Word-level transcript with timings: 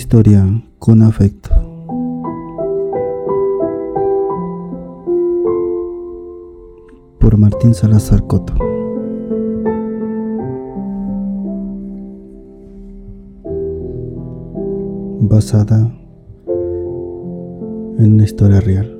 Historia 0.00 0.46
con 0.78 1.02
afecto. 1.02 1.50
Por 7.18 7.36
Martín 7.36 7.74
Salazar 7.74 8.24
Coto. 8.28 8.54
Basada 15.18 15.92
en 17.98 18.12
una 18.12 18.22
historia 18.22 18.60
real. 18.60 18.96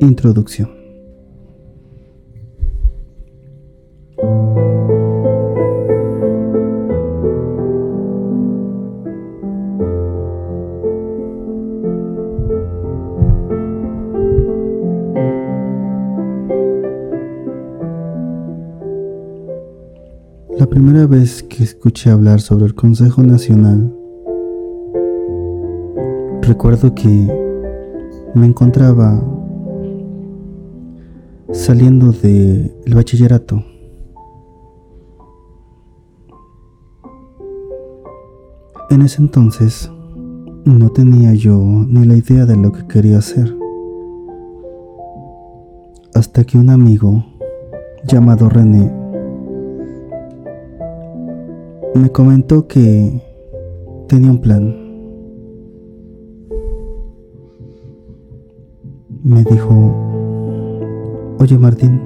Introducción. 0.00 0.83
Escuché 21.84 22.08
hablar 22.08 22.40
sobre 22.40 22.64
el 22.64 22.74
Consejo 22.74 23.22
Nacional, 23.22 23.94
recuerdo 26.40 26.94
que 26.94 27.28
me 28.34 28.46
encontraba 28.46 29.22
saliendo 31.52 32.10
del 32.10 32.72
bachillerato. 32.94 33.62
En 38.88 39.02
ese 39.02 39.20
entonces 39.20 39.92
no 40.64 40.88
tenía 40.88 41.34
yo 41.34 41.58
ni 41.58 42.06
la 42.06 42.16
idea 42.16 42.46
de 42.46 42.56
lo 42.56 42.72
que 42.72 42.86
quería 42.86 43.18
hacer. 43.18 43.54
Hasta 46.14 46.44
que 46.44 46.56
un 46.56 46.70
amigo 46.70 47.26
llamado 48.06 48.48
René 48.48 49.03
me 51.94 52.10
comentó 52.10 52.66
que 52.66 53.22
tenía 54.08 54.30
un 54.30 54.40
plan. 54.40 54.76
Me 59.22 59.42
dijo, 59.44 59.74
oye 61.38 61.56
Martín, 61.56 62.00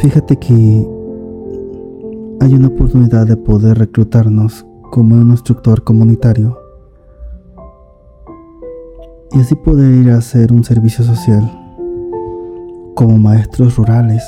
fíjate 0.00 0.36
que 0.38 0.88
hay 2.40 2.54
una 2.54 2.68
oportunidad 2.68 3.26
de 3.26 3.36
poder 3.36 3.78
reclutarnos 3.78 4.64
como 4.90 5.16
un 5.16 5.30
instructor 5.30 5.84
comunitario 5.84 6.58
y 9.32 9.40
así 9.40 9.54
poder 9.54 9.92
ir 9.92 10.10
a 10.10 10.18
hacer 10.18 10.52
un 10.52 10.64
servicio 10.64 11.04
social 11.04 11.42
como 12.94 13.18
maestros 13.18 13.76
rurales. 13.76 14.22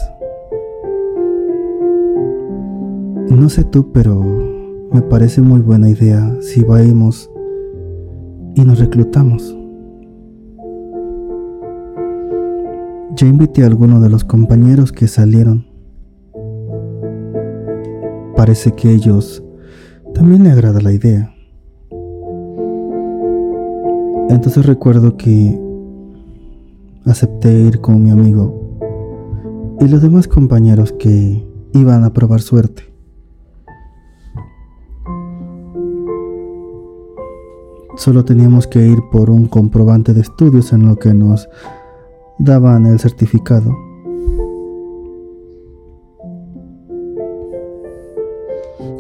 No 3.33 3.49
sé 3.49 3.65
tú, 3.65 3.93
pero 3.93 4.23
me 4.93 5.01
parece 5.01 5.41
muy 5.41 5.61
buena 5.61 5.89
idea 5.89 6.37
si 6.43 6.63
vamos 6.63 7.31
y 8.55 8.63
nos 8.63 8.79
reclutamos. 8.79 9.57
Ya 13.17 13.27
invité 13.27 13.63
a 13.63 13.69
algunos 13.69 14.03
de 14.03 14.11
los 14.11 14.23
compañeros 14.23 14.93
que 14.93 15.09
salieron. 15.09 15.67
Parece 18.37 18.73
que 18.73 18.89
a 18.89 18.93
ellos 18.93 19.43
también 20.13 20.45
le 20.45 20.51
agrada 20.51 20.83
la 20.83 20.93
idea. 20.93 21.35
Entonces 24.29 24.67
recuerdo 24.67 25.17
que 25.17 25.59
acepté 27.07 27.51
ir 27.51 27.81
con 27.81 28.03
mi 28.03 28.11
amigo 28.11 28.79
y 29.81 29.89
los 29.89 30.03
demás 30.03 30.29
compañeros 30.29 30.93
que 30.93 31.43
iban 31.73 32.05
a 32.05 32.13
probar 32.13 32.43
suerte. 32.43 32.92
Solo 38.03 38.25
teníamos 38.25 38.67
que 38.67 38.85
ir 38.85 38.99
por 39.13 39.31
un 39.31 39.47
comprobante 39.47 40.13
de 40.13 40.23
estudios 40.23 40.73
en 40.73 40.89
lo 40.89 40.97
que 40.97 41.15
nos 41.15 41.49
daban 42.41 42.85
el 42.85 42.99
certificado. 42.99 43.73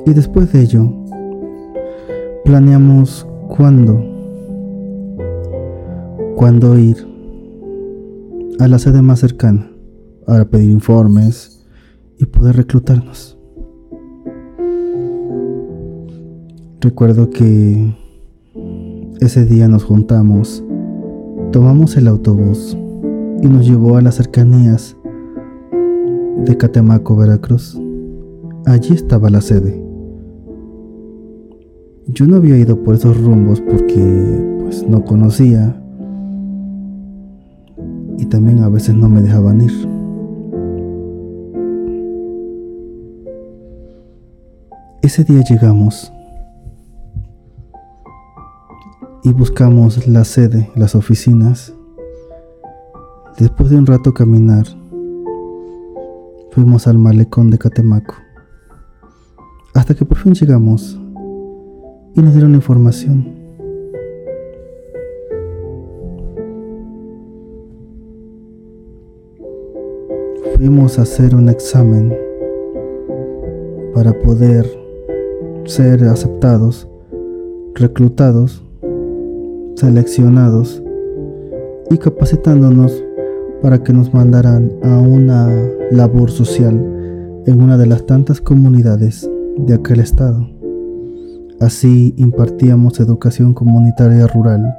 Y 0.06 0.12
después 0.14 0.52
de 0.52 0.62
ello, 0.62 0.88
planeamos 2.44 3.26
cuándo, 3.48 4.00
cuándo 6.36 6.78
ir 6.78 7.04
a 8.60 8.68
la 8.68 8.78
sede 8.78 9.02
más 9.02 9.18
cercana 9.18 9.68
para 10.24 10.44
pedir 10.44 10.70
informes 10.70 11.66
y 12.18 12.26
poder 12.26 12.54
reclutarnos. 12.54 13.36
Recuerdo 16.80 17.28
que 17.30 18.00
ese 19.24 19.44
día 19.44 19.68
nos 19.68 19.84
juntamos, 19.84 20.64
tomamos 21.52 21.96
el 21.96 22.08
autobús 22.08 22.76
y 23.40 23.46
nos 23.46 23.64
llevó 23.64 23.96
a 23.96 24.02
las 24.02 24.16
cercanías 24.16 24.96
de 26.44 26.56
Catemaco, 26.56 27.14
Veracruz. 27.14 27.80
Allí 28.66 28.94
estaba 28.94 29.30
la 29.30 29.40
sede. 29.40 29.80
Yo 32.08 32.26
no 32.26 32.36
había 32.36 32.58
ido 32.58 32.82
por 32.82 32.96
esos 32.96 33.20
rumbos 33.22 33.60
porque 33.60 34.58
pues 34.60 34.88
no 34.88 35.04
conocía 35.04 35.80
y 38.18 38.26
también 38.26 38.58
a 38.58 38.68
veces 38.68 38.96
no 38.96 39.08
me 39.08 39.22
dejaban 39.22 39.60
ir. 39.60 39.72
Ese 45.00 45.22
día 45.22 45.42
llegamos 45.48 46.12
y 49.24 49.32
buscamos 49.32 50.08
la 50.08 50.24
sede, 50.24 50.70
las 50.74 50.94
oficinas. 50.96 51.72
Después 53.38 53.70
de 53.70 53.76
un 53.76 53.86
rato 53.86 54.12
caminar, 54.12 54.66
fuimos 56.50 56.88
al 56.88 56.98
malecón 56.98 57.50
de 57.50 57.58
Catemaco, 57.58 58.14
hasta 59.74 59.94
que 59.94 60.04
por 60.04 60.18
fin 60.18 60.34
llegamos 60.34 60.98
y 62.14 62.20
nos 62.20 62.32
dieron 62.32 62.54
información. 62.54 63.40
Fuimos 70.56 70.98
a 70.98 71.02
hacer 71.02 71.34
un 71.34 71.48
examen 71.48 72.16
para 73.94 74.12
poder 74.20 74.66
ser 75.64 76.04
aceptados, 76.04 76.88
reclutados 77.74 78.62
seleccionados 79.76 80.82
y 81.90 81.98
capacitándonos 81.98 83.02
para 83.62 83.82
que 83.82 83.92
nos 83.92 84.12
mandaran 84.12 84.72
a 84.82 84.98
una 84.98 85.48
labor 85.90 86.30
social 86.30 86.74
en 87.46 87.62
una 87.62 87.78
de 87.78 87.86
las 87.86 88.06
tantas 88.06 88.40
comunidades 88.40 89.28
de 89.56 89.74
aquel 89.74 90.00
estado. 90.00 90.48
Así 91.60 92.14
impartíamos 92.16 92.98
educación 92.98 93.54
comunitaria 93.54 94.26
rural 94.26 94.74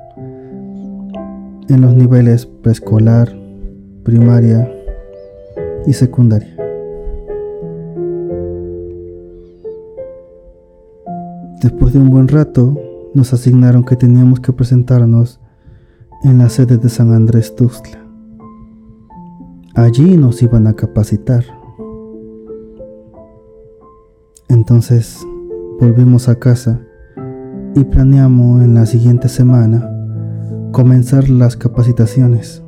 en 1.70 1.82
los 1.82 1.96
niveles 1.96 2.46
preescolar, 2.46 3.30
primaria 4.04 4.70
y 5.86 5.94
secundaria. 5.94 6.54
Después 11.62 11.94
de 11.94 12.00
un 12.00 12.10
buen 12.10 12.28
rato, 12.28 12.78
nos 13.14 13.34
asignaron 13.34 13.84
que 13.84 13.96
teníamos 13.96 14.40
que 14.40 14.54
presentarnos 14.54 15.40
en 16.24 16.38
la 16.38 16.50
sede 16.50 16.78
de 16.78 16.90
San 16.90 17.14
Andrés 17.14 17.56
Tuxtla. 17.56 18.04
Allí 19.76 20.18
nos 20.18 20.42
iban 20.42 20.68
a 20.68 20.74
capacitar. 20.74 21.44
Entonces 24.48 25.26
volvimos 25.80 26.30
a 26.30 26.36
casa 26.36 26.80
y 27.76 27.84
planeamos 27.84 28.64
en 28.64 28.76
la 28.76 28.86
siguiente 28.86 29.30
semana 29.30 29.90
comenzar 30.72 31.30
las 31.30 31.58
capacitaciones. 31.58 32.64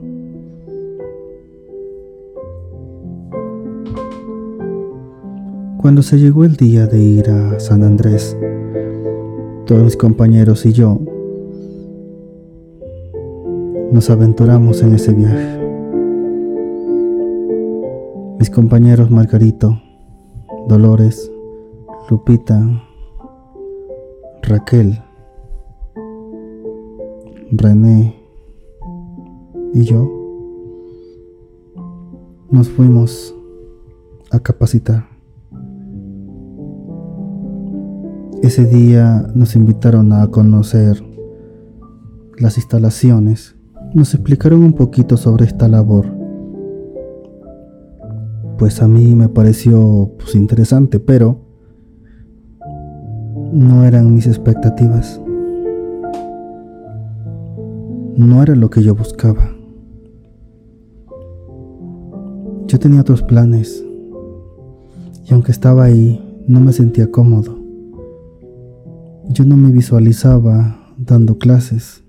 Cuando 5.77 6.01
se 6.01 6.17
llegó 6.17 6.43
el 6.45 6.55
día 6.55 6.87
de 6.87 6.99
ir 6.99 7.29
a 7.29 7.59
San 7.59 7.83
Andrés, 7.83 8.35
todos 9.65 9.83
mis 9.83 9.97
compañeros 9.97 10.65
y 10.67 10.73
yo 10.73 10.99
nos 13.91 14.09
aventuramos 14.09 14.81
en 14.83 14.93
ese 14.93 15.11
viaje. 15.11 15.59
Mis 18.37 18.49
compañeros 18.51 19.09
Margarito, 19.09 19.81
Dolores, 20.67 21.31
Lupita, 22.09 22.61
Raquel, 24.43 25.01
René 27.51 28.15
y 29.73 29.83
yo 29.83 30.07
nos 32.51 32.69
fuimos 32.69 33.35
a 34.29 34.39
capacitar. 34.39 35.14
Ese 38.45 38.63
día 38.63 39.25
nos 39.33 39.55
invitaron 39.55 40.13
a 40.13 40.27
conocer 40.27 41.03
las 42.37 42.57
instalaciones, 42.57 43.55
nos 43.95 44.13
explicaron 44.13 44.61
un 44.61 44.73
poquito 44.73 45.17
sobre 45.17 45.45
esta 45.45 45.67
labor. 45.67 46.05
Pues 48.59 48.83
a 48.83 48.87
mí 48.87 49.15
me 49.15 49.29
pareció 49.29 50.11
pues, 50.19 50.35
interesante, 50.35 50.99
pero 50.99 51.39
no 53.51 53.83
eran 53.83 54.13
mis 54.13 54.27
expectativas. 54.27 55.19
No 58.15 58.43
era 58.43 58.55
lo 58.55 58.69
que 58.69 58.83
yo 58.83 58.93
buscaba. 58.93 59.49
Yo 62.67 62.77
tenía 62.77 63.01
otros 63.01 63.23
planes 63.23 63.83
y 65.27 65.33
aunque 65.33 65.51
estaba 65.51 65.85
ahí, 65.85 66.43
no 66.47 66.59
me 66.59 66.73
sentía 66.73 67.09
cómodo. 67.09 67.64
Yo 69.29 69.43
no 69.43 69.57
me 69.57 69.71
visualizaba 69.71 70.77
dando 70.97 71.37
clases. 71.37 72.03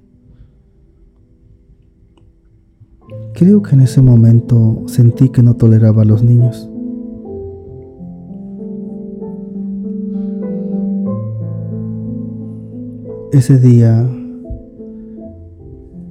Creo 3.34 3.62
que 3.62 3.74
en 3.74 3.80
ese 3.80 4.02
momento 4.02 4.82
sentí 4.86 5.30
que 5.30 5.42
no 5.42 5.54
toleraba 5.54 6.02
a 6.02 6.04
los 6.04 6.22
niños. 6.22 6.70
Ese 13.32 13.58
día 13.58 14.08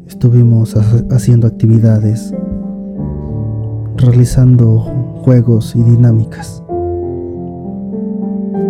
estuvimos 0.07 0.75
haciendo 1.11 1.47
actividades, 1.47 2.33
realizando 3.97 4.79
juegos 5.23 5.75
y 5.75 5.83
dinámicas. 5.83 6.63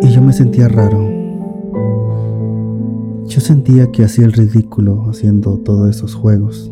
Y 0.01 0.09
yo 0.09 0.21
me 0.21 0.31
sentía 0.31 0.67
raro. 0.67 1.14
Yo 3.35 3.41
sentía 3.41 3.91
que 3.91 4.05
hacía 4.05 4.23
el 4.23 4.31
ridículo 4.31 5.09
haciendo 5.09 5.57
todos 5.57 5.89
esos 5.89 6.15
juegos. 6.15 6.71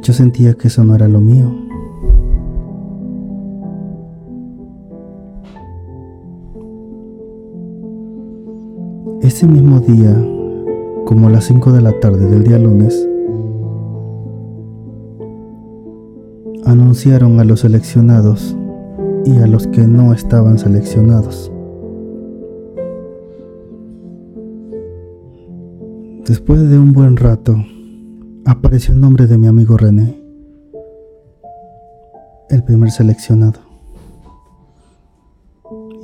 Yo 0.00 0.14
sentía 0.14 0.54
que 0.54 0.68
eso 0.68 0.84
no 0.84 0.94
era 0.94 1.06
lo 1.06 1.20
mío. 1.20 1.54
Ese 9.20 9.46
mismo 9.46 9.80
día, 9.80 10.16
como 11.04 11.26
a 11.28 11.30
las 11.30 11.44
5 11.44 11.72
de 11.72 11.82
la 11.82 11.92
tarde 12.00 12.24
del 12.24 12.44
día 12.44 12.58
lunes, 12.58 13.06
anunciaron 16.64 17.38
a 17.38 17.44
los 17.44 17.60
seleccionados 17.60 18.56
y 19.24 19.38
a 19.38 19.46
los 19.46 19.66
que 19.66 19.82
no 19.82 20.12
estaban 20.12 20.58
seleccionados. 20.58 21.52
Después 26.26 26.68
de 26.68 26.78
un 26.78 26.92
buen 26.92 27.16
rato, 27.16 27.56
apareció 28.44 28.94
el 28.94 29.00
nombre 29.00 29.26
de 29.26 29.38
mi 29.38 29.46
amigo 29.46 29.76
René, 29.76 30.22
el 32.50 32.62
primer 32.64 32.90
seleccionado. 32.90 33.60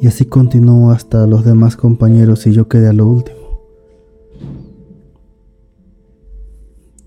Y 0.00 0.06
así 0.06 0.26
continuó 0.26 0.90
hasta 0.90 1.26
los 1.26 1.44
demás 1.44 1.76
compañeros 1.76 2.46
y 2.46 2.52
yo 2.52 2.68
quedé 2.68 2.88
a 2.88 2.92
lo 2.92 3.06
último. 3.06 3.38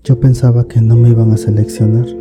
Yo 0.02 0.18
pensaba 0.18 0.66
que 0.66 0.80
no 0.80 0.96
me 0.96 1.10
iban 1.10 1.30
a 1.32 1.36
seleccionar. 1.36 2.17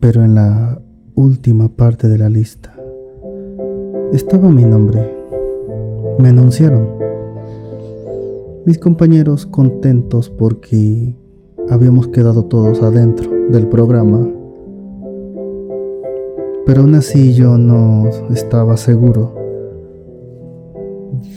Pero 0.00 0.24
en 0.24 0.34
la 0.34 0.80
última 1.14 1.68
parte 1.68 2.08
de 2.08 2.18
la 2.18 2.28
lista 2.28 2.74
estaba 4.12 4.48
mi 4.50 4.64
nombre. 4.64 5.14
Me 6.18 6.28
anunciaron. 6.28 6.88
Mis 8.64 8.78
compañeros 8.78 9.46
contentos 9.46 10.30
porque 10.30 11.14
habíamos 11.68 12.08
quedado 12.08 12.44
todos 12.44 12.82
adentro 12.82 13.30
del 13.50 13.68
programa. 13.68 14.28
Pero 16.64 16.82
aún 16.82 16.94
así 16.94 17.34
yo 17.34 17.58
no 17.58 18.08
estaba 18.30 18.76
seguro 18.76 19.34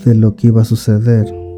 de 0.05 0.15
lo 0.15 0.35
que 0.35 0.47
iba 0.47 0.61
a 0.61 0.65
suceder. 0.65 1.48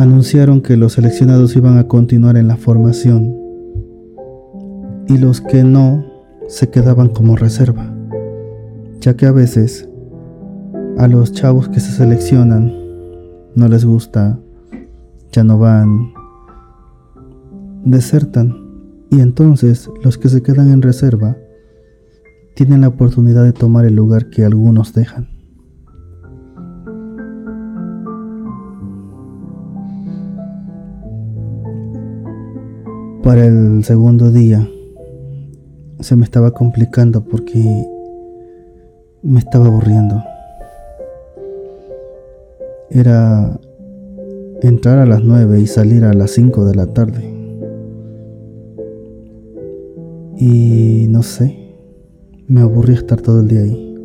Anunciaron 0.00 0.62
que 0.62 0.78
los 0.78 0.94
seleccionados 0.94 1.54
iban 1.56 1.76
a 1.76 1.86
continuar 1.86 2.38
en 2.38 2.48
la 2.48 2.56
formación 2.56 3.36
y 5.06 5.18
los 5.18 5.42
que 5.42 5.62
no 5.62 6.06
se 6.48 6.70
quedaban 6.70 7.10
como 7.10 7.36
reserva, 7.36 7.94
ya 9.00 9.14
que 9.14 9.26
a 9.26 9.32
veces 9.32 9.90
a 10.96 11.06
los 11.06 11.32
chavos 11.32 11.68
que 11.68 11.80
se 11.80 11.92
seleccionan 11.92 12.72
no 13.54 13.68
les 13.68 13.84
gusta, 13.84 14.40
ya 15.32 15.44
no 15.44 15.58
van, 15.58 16.14
desertan 17.84 18.56
y 19.10 19.20
entonces 19.20 19.90
los 20.02 20.16
que 20.16 20.30
se 20.30 20.42
quedan 20.42 20.72
en 20.72 20.80
reserva 20.80 21.36
tienen 22.56 22.80
la 22.80 22.88
oportunidad 22.88 23.44
de 23.44 23.52
tomar 23.52 23.84
el 23.84 23.96
lugar 23.96 24.30
que 24.30 24.46
algunos 24.46 24.94
dejan. 24.94 25.39
Para 33.30 33.46
el 33.46 33.84
segundo 33.84 34.32
día 34.32 34.68
se 36.00 36.16
me 36.16 36.24
estaba 36.24 36.50
complicando 36.50 37.22
porque 37.22 37.86
me 39.22 39.38
estaba 39.38 39.66
aburriendo. 39.66 40.20
Era 42.90 43.56
entrar 44.62 44.98
a 44.98 45.06
las 45.06 45.22
9 45.22 45.60
y 45.60 45.68
salir 45.68 46.02
a 46.02 46.12
las 46.12 46.32
5 46.32 46.64
de 46.64 46.74
la 46.74 46.86
tarde. 46.86 47.22
Y 50.36 51.06
no 51.08 51.22
sé, 51.22 51.56
me 52.48 52.62
aburrí 52.62 52.94
estar 52.94 53.20
todo 53.20 53.42
el 53.42 53.46
día 53.46 53.60
ahí. 53.60 53.96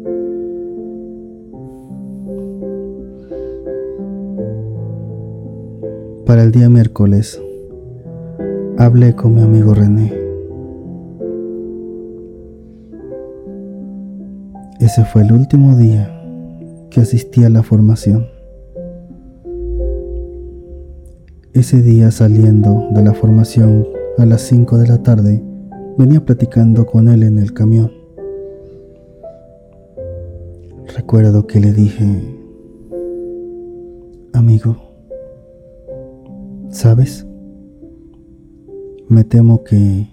Para 6.27 6.44
el 6.44 6.51
día 6.51 6.70
miércoles 6.70 7.41
hablé 8.77 9.15
con 9.15 9.36
mi 9.36 9.41
amigo 9.41 9.74
René. 9.74 10.13
Ese 14.79 15.05
fue 15.05 15.22
el 15.22 15.32
último 15.32 15.75
día 15.77 16.12
que 16.89 17.01
asistí 17.01 17.44
a 17.44 17.50
la 17.50 17.63
formación. 17.63 18.27
Ese 21.53 21.82
día 21.82 22.12
saliendo 22.12 22.89
de 22.91 23.01
la 23.01 23.13
formación 23.13 23.88
a 24.17 24.25
las 24.25 24.41
5 24.41 24.77
de 24.77 24.88
la 24.88 25.01
tarde, 25.01 25.41
venía 25.98 26.24
platicando 26.25 26.86
con 26.86 27.08
él 27.08 27.24
en 27.24 27.39
el 27.39 27.53
camión. 27.53 27.91
Recuerdo 30.96 31.48
que 31.48 31.62
le 31.62 31.72
dije, 31.72 32.05
amigo, 34.34 34.75
¿sabes? 36.70 37.25
Me 39.07 39.24
temo 39.24 39.63
que 39.63 40.07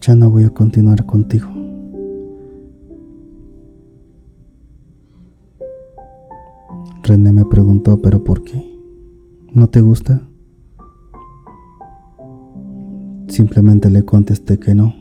ya 0.00 0.14
no 0.14 0.30
voy 0.30 0.44
a 0.44 0.50
continuar 0.50 1.04
contigo. 1.04 1.48
René 7.02 7.32
me 7.32 7.44
preguntó, 7.44 8.00
¿pero 8.00 8.22
por 8.22 8.44
qué? 8.44 8.64
¿No 9.52 9.68
te 9.68 9.80
gusta? 9.80 10.22
Simplemente 13.28 13.90
le 13.90 14.04
contesté 14.04 14.58
que 14.58 14.74
no. 14.74 14.94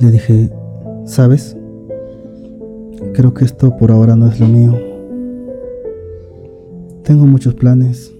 Le 0.00 0.10
dije, 0.10 0.50
¿sabes? 1.04 1.56
Creo 3.14 3.34
que 3.34 3.44
esto 3.44 3.76
por 3.76 3.92
ahora 3.92 4.16
no 4.16 4.28
es 4.28 4.40
lo 4.40 4.48
mío. 4.48 4.76
Tengo 7.04 7.26
muchos 7.26 7.54
planes 7.54 8.13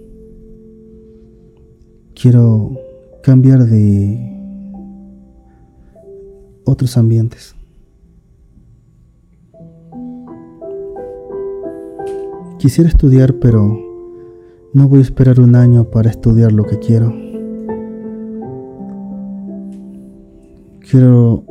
quiero 2.14 2.78
cambiar 3.23 3.64
de 3.64 4.35
otros 6.64 6.97
ambientes. 6.97 7.54
Quisiera 12.59 12.88
estudiar, 12.88 13.35
pero 13.35 13.78
no 14.73 14.88
voy 14.88 15.00
a 15.00 15.02
esperar 15.02 15.38
un 15.38 15.54
año 15.54 15.85
para 15.85 16.11
estudiar 16.11 16.52
lo 16.52 16.64
que 16.64 16.78
quiero. 16.78 17.12
Quiero 20.90 21.44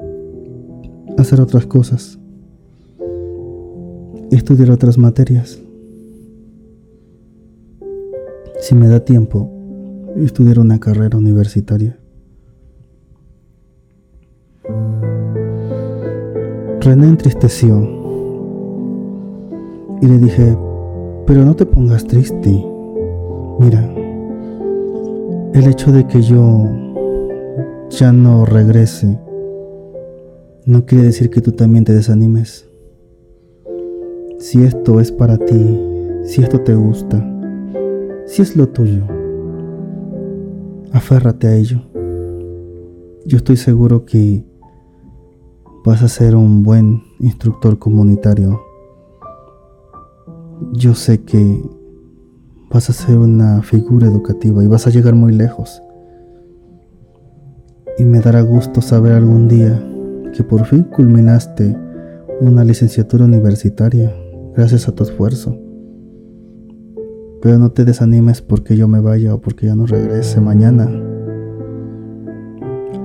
hacer 1.18 1.40
otras 1.40 1.66
cosas, 1.68 2.18
estudiar 4.32 4.72
otras 4.72 4.98
materias. 4.98 5.62
Si 8.60 8.74
me 8.74 8.88
da 8.88 9.02
tiempo, 9.02 9.53
estudiar 10.16 10.60
una 10.60 10.80
carrera 10.80 11.18
universitaria. 11.18 11.98
René 16.82 17.08
entristeció 17.08 17.80
y 20.02 20.08
le 20.08 20.18
dije, 20.18 20.58
pero 21.26 21.46
no 21.46 21.56
te 21.56 21.66
pongas 21.66 22.06
triste. 22.06 22.66
Mira, 23.60 23.90
el 25.54 25.68
hecho 25.68 25.92
de 25.92 26.06
que 26.08 26.22
yo 26.22 26.68
ya 27.90 28.12
no 28.12 28.46
regrese 28.46 29.20
no 30.66 30.86
quiere 30.86 31.06
decir 31.06 31.30
que 31.30 31.42
tú 31.42 31.52
también 31.52 31.84
te 31.84 31.94
desanimes. 31.94 32.70
Si 34.40 34.64
esto 34.64 35.00
es 35.00 35.12
para 35.12 35.38
ti, 35.38 35.80
si 36.24 36.42
esto 36.42 36.60
te 36.62 36.76
gusta, 36.76 37.26
si 38.26 38.42
es 38.42 38.56
lo 38.56 38.68
tuyo, 38.70 39.06
aférrate 40.94 41.48
a 41.48 41.56
ello. 41.56 41.82
Yo 43.26 43.38
estoy 43.38 43.58
seguro 43.58 44.06
que 44.06 44.46
vas 45.84 46.04
a 46.04 46.08
ser 46.08 46.36
un 46.36 46.64
buen 46.64 47.02
instructor 47.20 47.80
comunitario. 47.80 48.62
Yo 50.72 50.94
sé 50.94 51.24
que 51.24 51.62
vas 52.70 52.90
a 52.90 52.94
ser 52.94 53.18
una 53.18 53.64
figura 53.64 54.08
educativa 54.08 54.64
y 54.64 54.68
vas 54.68 54.86
a 54.86 54.92
llegar 54.92 55.16
muy 55.16 55.34
lejos. 55.34 55.82
Y 57.98 58.06
me 58.06 58.20
dará 58.20 58.42
gusto 58.42 58.82
saber 58.82 59.14
algún 59.14 59.48
día 59.48 59.84
que 60.36 60.44
por 60.44 60.66
fin 60.66 60.84
culminaste 60.84 61.76
una 62.40 62.64
licenciatura 62.64 63.26
universitaria 63.26 64.14
gracias 64.56 64.88
a 64.88 64.92
tu 64.92 65.04
esfuerzo. 65.04 65.63
Pero 67.44 67.58
no 67.58 67.72
te 67.72 67.84
desanimes 67.84 68.42
porque 68.42 68.78
yo 68.78 68.88
me 68.88 69.02
vaya 69.02 69.36
o 69.36 69.42
porque 69.42 69.66
ya 69.66 69.76
no 69.76 69.86
regrese 69.86 70.40
mañana. 70.40 70.90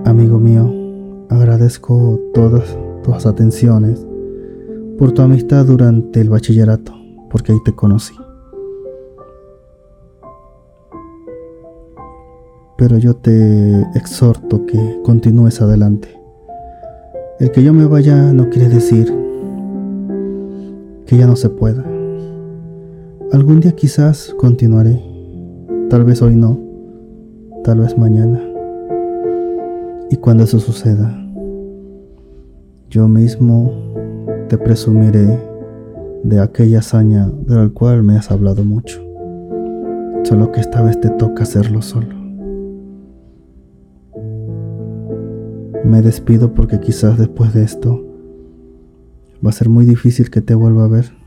Amigo 0.04 0.38
mío, 0.38 0.72
agradezco 1.28 2.20
todas 2.32 2.78
tus 3.02 3.26
atenciones 3.26 4.06
por 4.96 5.10
tu 5.10 5.22
amistad 5.22 5.66
durante 5.66 6.20
el 6.20 6.30
bachillerato, 6.30 6.92
porque 7.30 7.50
ahí 7.50 7.58
te 7.64 7.74
conocí. 7.74 8.14
Pero 12.76 12.96
yo 12.96 13.16
te 13.16 13.80
exhorto 13.96 14.66
que 14.66 15.00
continúes 15.02 15.60
adelante. 15.60 16.16
El 17.40 17.50
que 17.50 17.64
yo 17.64 17.74
me 17.74 17.86
vaya 17.86 18.32
no 18.32 18.48
quiere 18.50 18.68
decir 18.68 19.12
que 21.06 21.16
ya 21.16 21.26
no 21.26 21.34
se 21.34 21.50
pueda. 21.50 21.97
Algún 23.30 23.60
día 23.60 23.72
quizás 23.72 24.34
continuaré, 24.38 25.02
tal 25.90 26.02
vez 26.04 26.22
hoy 26.22 26.34
no, 26.34 26.58
tal 27.62 27.80
vez 27.80 27.98
mañana. 27.98 28.40
Y 30.10 30.16
cuando 30.16 30.44
eso 30.44 30.58
suceda, 30.58 31.14
yo 32.88 33.06
mismo 33.06 33.70
te 34.48 34.56
presumiré 34.56 35.38
de 36.24 36.40
aquella 36.40 36.78
hazaña 36.78 37.28
de 37.46 37.54
la 37.54 37.68
cual 37.68 38.02
me 38.02 38.16
has 38.16 38.30
hablado 38.30 38.64
mucho. 38.64 38.98
Solo 40.24 40.50
que 40.50 40.60
esta 40.60 40.80
vez 40.80 40.98
te 40.98 41.10
toca 41.10 41.42
hacerlo 41.42 41.82
solo. 41.82 42.14
Me 45.84 46.00
despido 46.00 46.54
porque 46.54 46.80
quizás 46.80 47.18
después 47.18 47.52
de 47.52 47.62
esto 47.62 48.02
va 49.44 49.50
a 49.50 49.52
ser 49.52 49.68
muy 49.68 49.84
difícil 49.84 50.30
que 50.30 50.40
te 50.40 50.54
vuelva 50.54 50.84
a 50.84 50.88
ver. 50.88 51.17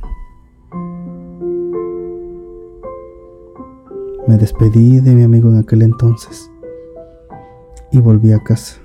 Me 4.31 4.37
despedí 4.37 5.01
de 5.01 5.13
mi 5.13 5.23
amigo 5.23 5.49
en 5.49 5.57
aquel 5.57 5.81
entonces 5.81 6.49
y 7.91 7.99
volví 7.99 8.31
a 8.31 8.39
casa. 8.39 8.77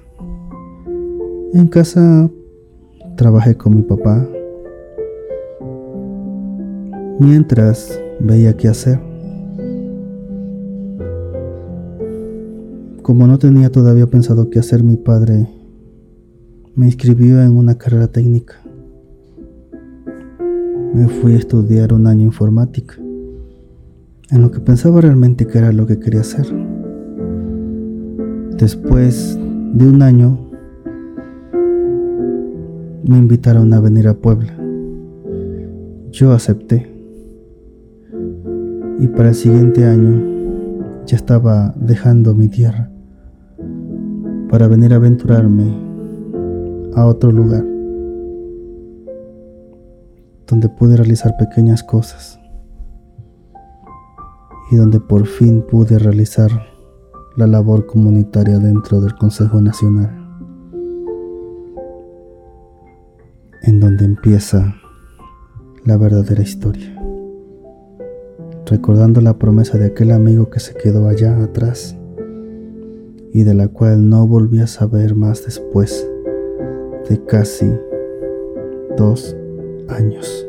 En 1.53 1.69
casa 1.69 2.29
trabajé 3.17 3.57
con 3.57 3.77
mi 3.77 3.83
papá 3.83 4.27
mientras 7.21 7.97
veía 8.19 8.57
qué 8.57 8.67
hacer. 8.67 8.99
Como 13.03 13.29
no 13.29 13.39
tenía 13.39 13.71
todavía 13.71 14.09
pensado 14.09 14.51
qué 14.51 14.59
hacer, 14.59 14.83
mi 14.83 14.97
padre 14.97 15.49
me 16.75 16.87
inscribió 16.87 17.41
en 17.41 17.57
una 17.57 17.79
carrera 17.79 18.09
técnica. 18.09 18.57
Me 20.93 21.07
fui 21.07 21.35
a 21.35 21.39
estudiar 21.39 21.93
un 21.93 22.09
año 22.09 22.25
informática, 22.25 22.97
en 24.31 24.43
lo 24.43 24.51
que 24.51 24.61
pensaba 24.61 25.01
realmente 25.01 25.47
que 25.47 25.59
era 25.59 25.73
lo 25.73 25.87
que 25.87 25.99
quería 26.01 26.21
hacer. 26.21 26.47
Después 28.59 29.39
de 29.73 29.87
un 29.87 30.03
año, 30.03 30.39
me 33.05 33.19
invitaron 33.19 33.73
a 33.73 33.81
venir 33.81 34.09
a 34.09 34.15
Puebla. 34.15 34.53
Yo 36.11 36.33
acepté. 36.33 36.91
Y 38.99 39.07
para 39.09 39.29
el 39.29 39.35
siguiente 39.35 39.85
año 39.85 40.23
ya 41.07 41.17
estaba 41.17 41.75
dejando 41.77 42.35
mi 42.35 42.49
tierra 42.49 42.91
para 44.49 44.67
venir 44.67 44.93
a 44.93 44.97
aventurarme 44.97 45.77
a 46.95 47.05
otro 47.05 47.31
lugar 47.31 47.65
donde 50.47 50.69
pude 50.69 50.97
realizar 50.97 51.37
pequeñas 51.37 51.83
cosas 51.83 52.41
y 54.71 54.77
donde 54.77 55.01
por 55.01 55.27
fin 55.27 55.63
pude 55.63 55.99
realizar 55.99 56.51
la 57.37 57.47
labor 57.47 57.87
comunitaria 57.87 58.59
dentro 58.59 59.01
del 59.01 59.15
Consejo 59.15 59.61
Nacional, 59.61 60.11
en 63.63 63.81
donde 63.81 64.05
empieza 64.05 64.75
la 65.85 65.97
verdadera 65.97 66.43
historia, 66.43 66.97
recordando 68.65 69.21
la 69.21 69.39
promesa 69.39 69.79
de 69.79 69.87
aquel 69.87 70.13
amigo 70.13 70.51
que 70.51 70.61
se 70.61 70.75
quedó 70.75 71.09
allá 71.09 71.43
atrás 71.43 71.97
y 73.33 73.45
de 73.45 73.55
la 73.55 73.69
cual 73.69 74.09
no 74.09 74.27
volví 74.27 74.61
a 74.61 74.67
saber 74.67 75.15
más 75.15 75.45
después 75.45 76.09
de 77.09 77.23
casi 77.27 77.71
dos 78.97 79.37
años. 79.89 80.46